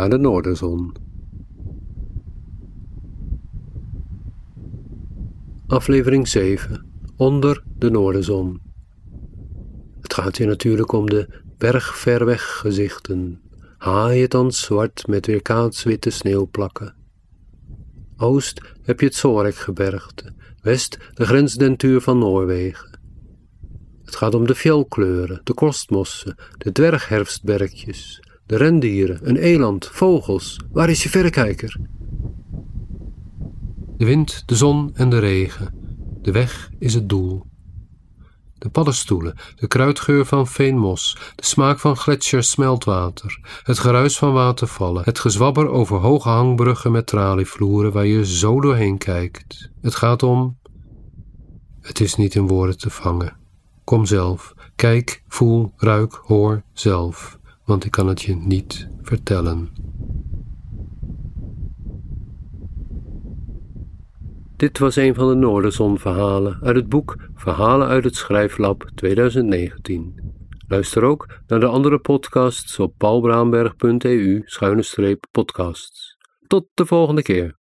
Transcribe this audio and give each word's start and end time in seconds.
aan 0.00 0.10
de 0.10 0.18
noorderzon. 0.18 0.92
Aflevering 5.66 6.28
7 6.28 6.86
Onder 7.16 7.62
de 7.78 7.90
noorderzon. 7.90 8.60
Het 10.00 10.14
gaat 10.14 10.36
hier 10.36 10.46
natuurlijk 10.46 10.92
om 10.92 11.06
de 11.10 11.28
bergverweggezichten, 11.58 13.40
Haai 13.78 14.06
gezichten, 14.08 14.28
dan 14.30 14.52
zwart 14.52 15.06
met 15.06 15.26
weerkaatswitte 15.26 16.10
sneeuwplakken. 16.10 16.94
Oost 18.16 18.60
heb 18.82 19.00
je 19.00 19.06
het 19.06 19.14
Zorekgebergte, 19.14 20.32
west 20.62 20.98
de 21.14 21.26
grensdentuur 21.26 22.00
van 22.00 22.18
Noorwegen. 22.18 22.98
Het 24.04 24.16
gaat 24.16 24.34
om 24.34 24.46
de 24.46 24.54
fjelkleuren, 24.54 25.40
de 25.44 25.54
korstmossen, 25.54 26.34
de 26.58 26.72
dwergherfstberkjes, 26.72 28.20
de 28.50 28.56
rendieren, 28.56 29.18
een 29.22 29.36
eland, 29.36 29.86
vogels. 29.92 30.60
Waar 30.72 30.90
is 30.90 31.02
je 31.02 31.08
verrekijker? 31.08 31.76
De 33.96 34.04
wind, 34.04 34.42
de 34.46 34.56
zon 34.56 34.90
en 34.94 35.10
de 35.10 35.18
regen. 35.18 35.74
De 36.22 36.32
weg 36.32 36.70
is 36.78 36.94
het 36.94 37.08
doel. 37.08 37.44
De 38.58 38.68
paddenstoelen, 38.70 39.34
de 39.54 39.66
kruidgeur 39.66 40.24
van 40.26 40.46
veenmos, 40.46 41.32
de 41.34 41.44
smaak 41.44 41.78
van 41.78 41.96
smeltwater, 42.42 43.60
het 43.62 43.78
geruis 43.78 44.18
van 44.18 44.32
watervallen, 44.32 45.02
het 45.04 45.18
gezwabber 45.18 45.68
over 45.68 45.98
hoge 45.98 46.28
hangbruggen 46.28 46.92
met 46.92 47.06
tralievloeren 47.06 47.92
waar 47.92 48.06
je 48.06 48.26
zo 48.26 48.60
doorheen 48.60 48.98
kijkt. 48.98 49.70
Het 49.80 49.94
gaat 49.94 50.22
om. 50.22 50.58
Het 51.80 52.00
is 52.00 52.16
niet 52.16 52.34
in 52.34 52.46
woorden 52.46 52.78
te 52.78 52.90
vangen. 52.90 53.36
Kom 53.84 54.06
zelf, 54.06 54.54
kijk, 54.76 55.22
voel, 55.28 55.72
ruik, 55.76 56.12
hoor 56.12 56.62
zelf 56.72 57.38
want 57.70 57.84
ik 57.84 57.90
kan 57.90 58.06
het 58.08 58.22
je 58.22 58.34
niet 58.34 58.88
vertellen. 59.02 59.68
Dit 64.56 64.78
was 64.78 64.96
een 64.96 65.14
van 65.14 65.28
de 65.28 65.34
Noorderzon-verhalen 65.34 66.58
uit 66.62 66.76
het 66.76 66.88
boek 66.88 67.16
Verhalen 67.34 67.88
uit 67.88 68.04
het 68.04 68.16
Schrijflab 68.16 68.90
2019. 68.94 70.20
Luister 70.68 71.02
ook 71.02 71.40
naar 71.46 71.60
de 71.60 71.66
andere 71.66 71.98
podcasts 71.98 72.78
op 72.78 72.94
paulbraanbergeu 72.98 74.42
podcasts 75.30 76.16
Tot 76.46 76.66
de 76.74 76.86
volgende 76.86 77.22
keer. 77.22 77.59